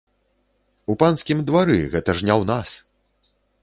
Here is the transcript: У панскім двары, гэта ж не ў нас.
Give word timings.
У 0.93 0.95
панскім 1.03 1.45
двары, 1.51 1.77
гэта 1.95 2.09
ж 2.19 2.29
не 2.29 2.33
ў 2.41 2.53
нас. 2.55 2.69